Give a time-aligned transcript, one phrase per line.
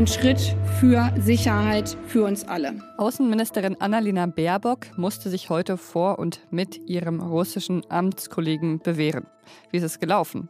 [0.00, 2.80] Ein Schritt für Sicherheit für uns alle.
[2.96, 9.26] Außenministerin Annalena Baerbock musste sich heute vor und mit ihrem russischen Amtskollegen bewähren.
[9.70, 10.48] Wie ist es gelaufen?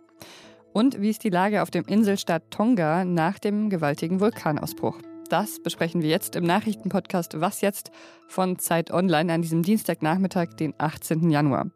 [0.72, 4.98] Und wie ist die Lage auf dem Inselstaat Tonga nach dem gewaltigen Vulkanausbruch?
[5.30, 7.90] Das besprechen wir jetzt im Nachrichtenpodcast Was jetzt
[8.28, 11.30] von Zeit Online an diesem Dienstagnachmittag, den 18.
[11.30, 11.70] Januar.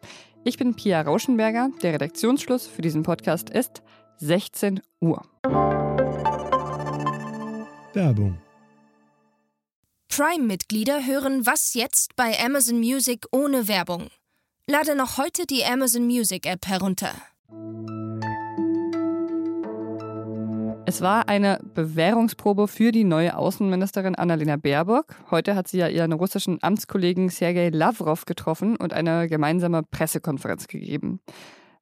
[0.45, 1.71] Ich bin Pia Rauschenberger.
[1.83, 3.83] Der Redaktionsschluss für diesen Podcast ist
[4.19, 5.23] 16 Uhr.
[7.93, 8.39] Werbung.
[10.09, 14.09] Prime-Mitglieder hören Was jetzt bei Amazon Music ohne Werbung.
[14.69, 17.11] Lade noch heute die Amazon Music App herunter.
[20.87, 25.17] Es war eine Bewährungsprobe für die neue Außenministerin Annalena Baerbock.
[25.31, 31.21] Heute hat sie ja ihren russischen Amtskollegen Sergei Lavrov getroffen und eine gemeinsame Pressekonferenz gegeben.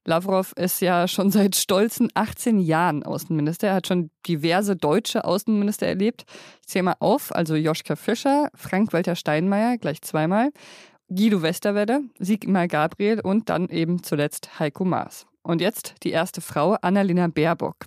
[0.05, 3.69] Lavrov ist ja schon seit stolzen 18 Jahren Außenminister.
[3.69, 6.25] Er hat schon diverse deutsche Außenminister erlebt.
[6.61, 10.51] Ich zähle mal auf, also Joschka Fischer, Frank-Walter Steinmeier, gleich zweimal,
[11.09, 15.27] Guido Westerwelle, Sigmar Gabriel und dann eben zuletzt Heiko Maas.
[15.43, 17.87] Und jetzt die erste Frau, Annalena Baerbock,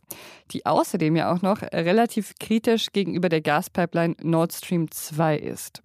[0.51, 5.81] die außerdem ja auch noch relativ kritisch gegenüber der Gaspipeline Nord Stream 2 ist.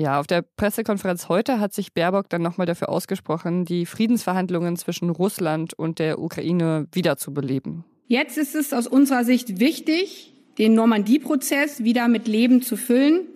[0.00, 5.10] Ja, auf der Pressekonferenz heute hat sich Baerbock dann nochmal dafür ausgesprochen, die Friedensverhandlungen zwischen
[5.10, 7.84] Russland und der Ukraine wiederzubeleben.
[8.06, 13.26] Jetzt ist es aus unserer Sicht wichtig, den Normandie-Prozess wieder mit Leben zu füllen,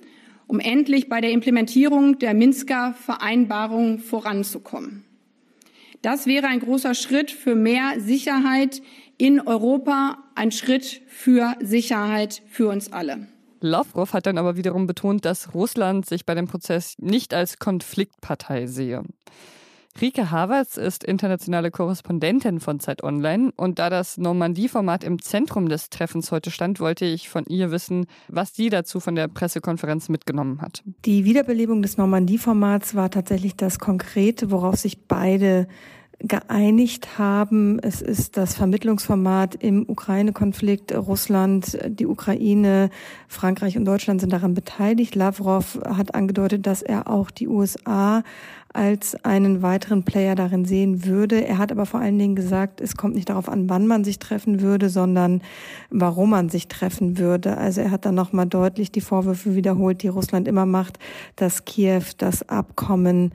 [0.47, 5.05] um endlich bei der Implementierung der Minsker Vereinbarung voranzukommen.
[6.01, 8.81] Das wäre ein großer Schritt für mehr Sicherheit
[9.19, 13.27] in Europa, ein Schritt für Sicherheit für uns alle.
[13.65, 18.67] Lavrov hat dann aber wiederum betont, dass Russland sich bei dem Prozess nicht als Konfliktpartei
[18.67, 19.03] sehe.
[20.01, 25.89] Rike Havertz ist internationale Korrespondentin von Zeit Online und da das Normandie-Format im Zentrum des
[25.89, 30.61] Treffens heute stand, wollte ich von ihr wissen, was sie dazu von der Pressekonferenz mitgenommen
[30.61, 30.83] hat.
[31.05, 35.69] Die Wiederbelebung des Normandie-Formats war tatsächlich das Konkrete, worauf sich beide
[36.21, 37.79] geeinigt haben.
[37.81, 40.95] Es ist das Vermittlungsformat im Ukraine-Konflikt.
[40.95, 42.91] Russland, die Ukraine,
[43.29, 45.15] Frankreich und Deutschland sind daran beteiligt.
[45.15, 48.23] Lavrov hat angedeutet, dass er auch die USA
[48.75, 51.47] als einen weiteren Player darin sehen würde.
[51.47, 54.19] Er hat aber vor allen Dingen gesagt, es kommt nicht darauf an, wann man sich
[54.19, 55.43] treffen würde, sondern
[55.91, 57.57] warum man sich treffen würde.
[57.57, 60.99] Also er hat dann nochmal deutlich die Vorwürfe wiederholt, die Russland immer macht,
[61.37, 63.33] dass Kiew das Abkommen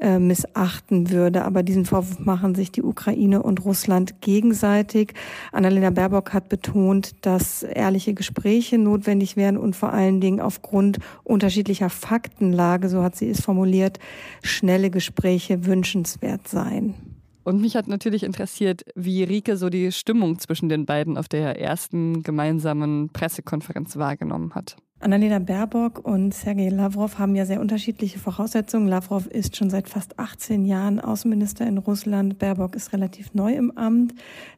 [0.00, 1.44] äh, missachten würde.
[1.44, 5.12] Aber diesen Vorwurf machen sich die Ukraine und Russland gegenseitig.
[5.52, 11.90] Annalena Baerbock hat betont, dass ehrliche Gespräche notwendig wären und vor allen Dingen aufgrund unterschiedlicher
[11.90, 13.98] Faktenlage, so hat sie es formuliert,
[14.42, 16.94] schnelle Gespräche wünschenswert seien.
[17.42, 21.58] Und mich hat natürlich interessiert, wie Rike so die Stimmung zwischen den beiden auf der
[21.58, 24.76] ersten gemeinsamen Pressekonferenz wahrgenommen hat.
[25.02, 28.86] Annalena Baerbock und Sergei Lavrov haben ja sehr unterschiedliche Voraussetzungen.
[28.86, 32.38] Lavrov ist schon seit fast 18 Jahren Außenminister in Russland.
[32.38, 34.14] Baerbock ist relativ neu im Amt.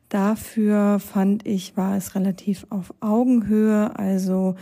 [0.09, 3.97] Dafür fand ich, war es relativ auf Augenhöhe.
[3.97, 4.57] Also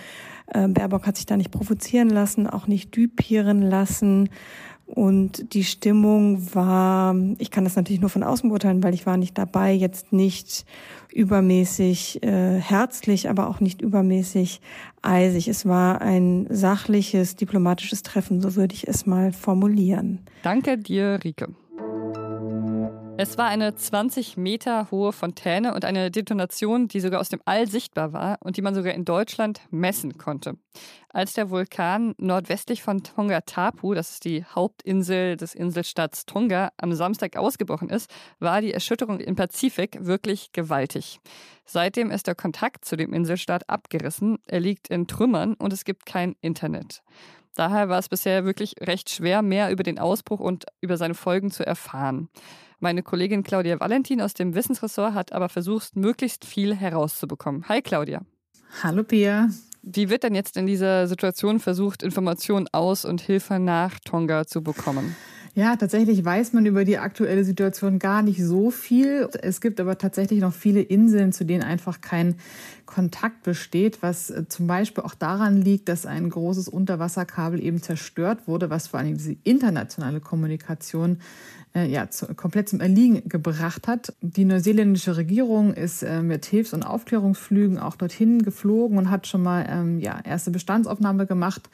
[0.49, 4.29] äh, Baerbock hat sich da nicht provozieren lassen, auch nicht düpieren lassen.
[4.95, 9.17] Und die Stimmung war, ich kann das natürlich nur von außen beurteilen, weil ich war
[9.17, 10.65] nicht dabei, jetzt nicht
[11.13, 14.61] übermäßig äh, herzlich, aber auch nicht übermäßig
[15.03, 15.47] eisig.
[15.47, 20.21] Es war ein sachliches, diplomatisches Treffen, so würde ich es mal formulieren.
[20.43, 21.49] Danke dir, Rike.
[23.23, 27.67] Es war eine 20 Meter hohe Fontäne und eine Detonation, die sogar aus dem All
[27.67, 30.55] sichtbar war und die man sogar in Deutschland messen konnte.
[31.11, 36.95] Als der Vulkan nordwestlich von Tonga Tapu, das ist die Hauptinsel des Inselstaats Tonga, am
[36.95, 41.21] Samstag ausgebrochen ist, war die Erschütterung im Pazifik wirklich gewaltig.
[41.67, 46.07] Seitdem ist der Kontakt zu dem Inselstaat abgerissen, er liegt in Trümmern und es gibt
[46.07, 47.03] kein Internet.
[47.55, 51.51] Daher war es bisher wirklich recht schwer, mehr über den Ausbruch und über seine Folgen
[51.51, 52.31] zu erfahren.
[52.83, 57.69] Meine Kollegin Claudia Valentin aus dem Wissensressort hat aber versucht, möglichst viel herauszubekommen.
[57.69, 58.23] Hi Claudia.
[58.83, 59.51] Hallo Pia.
[59.83, 64.63] Wie wird denn jetzt in dieser Situation versucht, Informationen aus und Hilfe nach Tonga zu
[64.63, 65.15] bekommen?
[65.55, 69.29] Ja, tatsächlich weiß man über die aktuelle Situation gar nicht so viel.
[69.43, 72.37] Es gibt aber tatsächlich noch viele Inseln, zu denen einfach kein
[72.87, 78.47] Kontakt besteht, was äh, zum Beispiel auch daran liegt, dass ein großes Unterwasserkabel eben zerstört
[78.47, 81.19] wurde, was vor allem diese internationale Kommunikation
[81.75, 84.15] äh, ja, zu, komplett zum Erliegen gebracht hat.
[84.21, 89.43] Die neuseeländische Regierung ist äh, mit Hilfs- und Aufklärungsflügen auch dorthin geflogen und hat schon
[89.43, 91.69] mal ähm, ja, erste Bestandsaufnahme gemacht.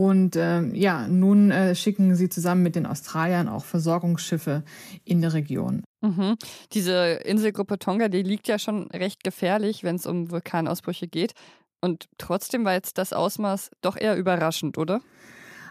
[0.00, 4.64] Und äh, ja, nun äh, schicken sie zusammen mit den Australiern auch Versorgungsschiffe
[5.04, 5.84] in der Region.
[6.00, 6.36] Mhm.
[6.72, 11.34] Diese Inselgruppe Tonga, die liegt ja schon recht gefährlich, wenn es um Vulkanausbrüche geht.
[11.82, 15.02] Und trotzdem war jetzt das Ausmaß doch eher überraschend, oder?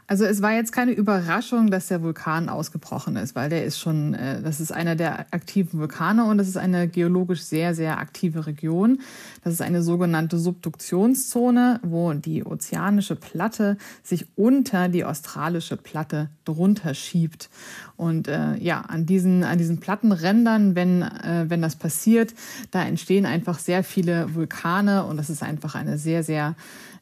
[0.10, 4.16] Also es war jetzt keine Überraschung, dass der Vulkan ausgebrochen ist, weil der ist schon,
[4.16, 8.48] äh, das ist einer der aktiven Vulkane und das ist eine geologisch sehr, sehr aktive
[8.48, 9.02] Region.
[9.44, 16.96] Das ist eine sogenannte Subduktionszone, wo die ozeanische Platte sich unter die australische Platte drunter
[16.96, 17.52] schiebt.
[17.96, 22.34] Und äh, ja, an diesen, an diesen Plattenrändern, wenn, äh, wenn das passiert,
[22.72, 26.56] da entstehen einfach sehr viele Vulkane und das ist einfach eine sehr, sehr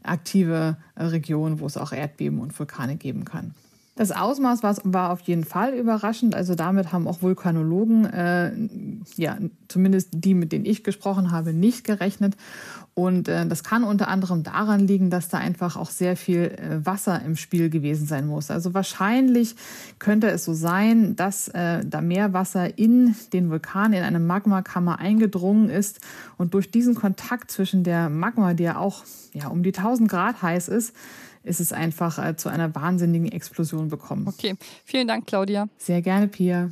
[0.07, 3.53] aktive äh, Region, wo es auch Erdbeben und Vulkane geben kann.
[3.97, 6.35] Das Ausmaß war, auf jeden Fall überraschend.
[6.35, 8.51] Also damit haben auch Vulkanologen, äh,
[9.15, 12.38] ja, zumindest die, mit denen ich gesprochen habe, nicht gerechnet.
[12.94, 16.85] Und äh, das kann unter anderem daran liegen, dass da einfach auch sehr viel äh,
[16.85, 18.51] Wasser im Spiel gewesen sein muss.
[18.51, 19.55] Also wahrscheinlich
[19.97, 24.99] könnte es so sein, dass äh, da mehr Wasser in den Vulkan, in eine Magmakammer
[24.99, 26.01] eingedrungen ist.
[26.38, 29.03] Und durch diesen Kontakt zwischen der Magma, die ja auch
[29.33, 30.94] ja, um die 1000 Grad heiß ist,
[31.43, 34.27] ist es einfach äh, zu einer wahnsinnigen Explosion bekommen.
[34.27, 34.55] Okay,
[34.85, 35.67] vielen Dank, Claudia.
[35.77, 36.71] Sehr gerne, Pia.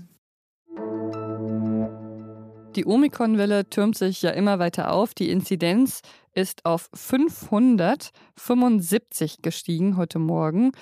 [2.76, 5.14] Die Omikron-Welle türmt sich ja immer weiter auf.
[5.14, 6.02] Die Inzidenz
[6.34, 10.74] ist auf 575 gestiegen heute Morgen.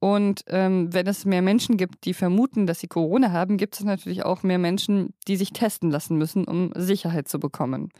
[0.00, 3.84] Und ähm, wenn es mehr Menschen gibt, die vermuten, dass sie Corona haben, gibt es
[3.84, 7.90] natürlich auch mehr Menschen, die sich testen lassen müssen, um Sicherheit zu bekommen.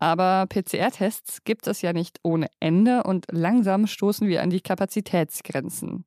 [0.00, 6.04] Aber PCR-Tests gibt es ja nicht ohne Ende und langsam stoßen wir an die Kapazitätsgrenzen.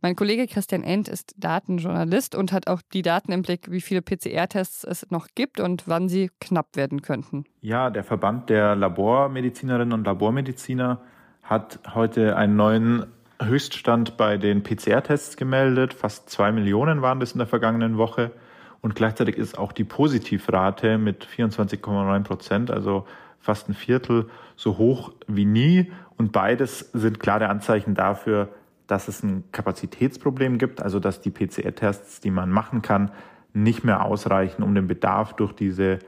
[0.00, 4.00] Mein Kollege Christian End ist Datenjournalist und hat auch die Daten im Blick, wie viele
[4.00, 7.44] PCR-Tests es noch gibt und wann sie knapp werden könnten.
[7.60, 11.00] Ja, der Verband der Labormedizinerinnen und Labormediziner
[11.42, 13.06] hat heute einen neuen
[13.42, 15.94] Höchststand bei den PCR-Tests gemeldet.
[15.94, 18.30] Fast zwei Millionen waren das in der vergangenen Woche.
[18.80, 23.06] Und gleichzeitig ist auch die Positivrate mit 24,9 Prozent, also
[23.40, 25.92] fast ein Viertel, so hoch wie nie.
[26.16, 28.48] Und beides sind klare Anzeichen dafür,
[28.86, 33.10] dass es ein Kapazitätsproblem gibt, also dass die PCR-Tests, die man machen kann,
[33.52, 35.98] nicht mehr ausreichen, um den Bedarf durch diese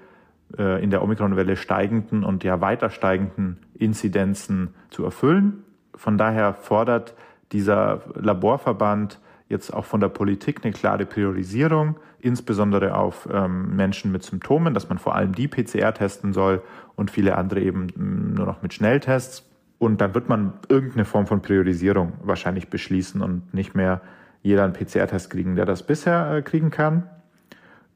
[0.58, 5.64] äh, in der Omikron-Welle steigenden und ja weiter steigenden Inzidenzen zu erfüllen.
[5.94, 7.14] Von daher fordert
[7.52, 9.20] dieser Laborverband
[9.50, 14.88] jetzt auch von der Politik eine klare Priorisierung, insbesondere auf ähm, Menschen mit Symptomen, dass
[14.88, 16.62] man vor allem die PCR testen soll
[16.94, 19.44] und viele andere eben mm, nur noch mit Schnelltests.
[19.78, 24.00] Und dann wird man irgendeine Form von Priorisierung wahrscheinlich beschließen und nicht mehr
[24.42, 27.08] jeder einen PCR-Test kriegen, der das bisher äh, kriegen kann.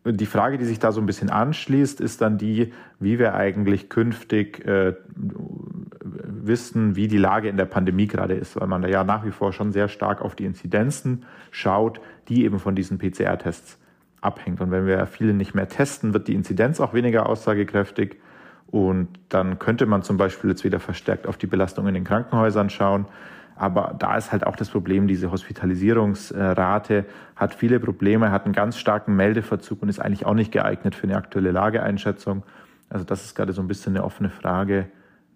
[0.06, 3.88] Die Frage, die sich da so ein bisschen anschließt, ist dann die, wie wir eigentlich
[3.88, 4.94] künftig äh,
[6.04, 9.30] wissen, wie die Lage in der Pandemie gerade ist, weil man da ja nach wie
[9.30, 13.78] vor schon sehr stark auf die Inzidenzen schaut, die eben von diesen PCR-Tests
[14.20, 14.60] abhängt.
[14.60, 18.18] Und wenn wir viele nicht mehr testen, wird die Inzidenz auch weniger aussagekräftig.
[18.66, 22.70] Und dann könnte man zum Beispiel jetzt wieder verstärkt auf die Belastung in den Krankenhäusern
[22.70, 23.06] schauen.
[23.56, 27.04] Aber da ist halt auch das Problem, diese Hospitalisierungsrate
[27.36, 31.04] hat viele Probleme, hat einen ganz starken Meldeverzug und ist eigentlich auch nicht geeignet für
[31.04, 32.42] eine aktuelle Lageeinschätzung.
[32.88, 34.88] Also das ist gerade so ein bisschen eine offene Frage,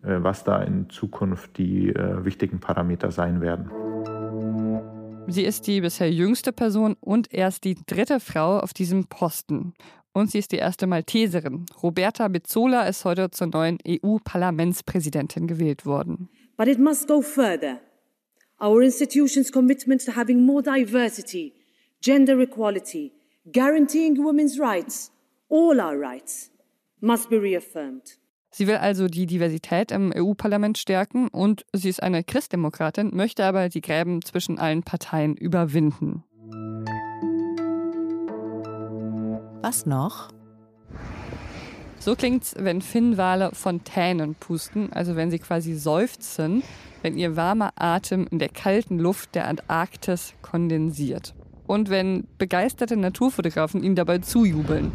[0.03, 3.71] äh, was da in Zukunft die äh, wichtigen Parameter sein werden.
[5.29, 9.75] Sie ist die bisher jüngste Person und erst die dritte Frau auf diesem Posten.
[10.13, 11.67] Und sie ist die erste Malteserin.
[11.83, 16.29] Roberta Bezzola ist heute zur neuen EU-Parlamentspräsidentin gewählt worden.
[16.57, 17.79] But it must go further.
[18.61, 21.55] Our institutions' commitment to having more diversity,
[22.01, 23.13] gender equality,
[23.53, 25.13] guaranteeing women's rights,
[25.49, 26.51] all our rights,
[27.01, 28.19] must be reaffirmed.
[28.51, 33.69] Sie will also die Diversität im EU-Parlament stärken und sie ist eine Christdemokratin, möchte aber
[33.69, 36.25] die Gräben zwischen allen Parteien überwinden.
[39.63, 40.31] Was noch?
[42.01, 46.65] So klingt's, wenn Finnwale Fontänen pusten, also wenn sie quasi seufzen,
[47.09, 51.35] wenn ihr warmer Atem in der kalten Luft der Antarktis kondensiert.
[51.67, 54.93] Und wenn begeisterte Naturfotografen ihnen dabei zujubeln.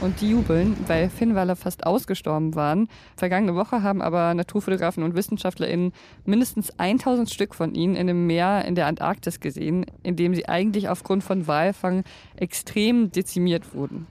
[0.00, 2.88] Und die jubeln, weil Finnwale fast ausgestorben waren.
[3.16, 5.92] Vergangene Woche haben aber Naturfotografen und WissenschaftlerInnen
[6.24, 10.48] mindestens 1000 Stück von ihnen in einem Meer in der Antarktis gesehen, in dem sie
[10.48, 12.04] eigentlich aufgrund von Walfang
[12.36, 14.06] extrem dezimiert wurden.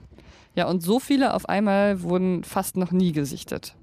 [0.54, 3.74] Ja, und so viele auf einmal wurden fast noch nie gesichtet.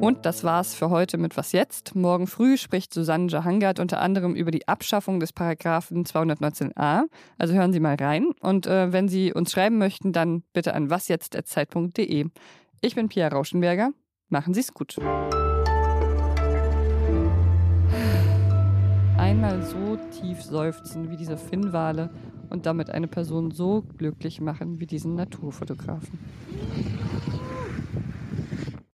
[0.00, 1.94] Und das war's für heute mit Was jetzt?
[1.94, 7.02] Morgen früh spricht Susanne Jahangard unter anderem über die Abschaffung des Paragraphen 219a.
[7.36, 8.30] Also hören Sie mal rein.
[8.40, 12.26] Und äh, wenn Sie uns schreiben möchten, dann bitte an wasjetzt.zeit.de.
[12.80, 13.90] Ich bin Pia Rauschenberger.
[14.30, 14.96] Machen Sie es gut.
[19.30, 22.10] einmal so tief seufzen wie diese Finnwale
[22.48, 26.18] und damit eine Person so glücklich machen wie diesen Naturfotografen.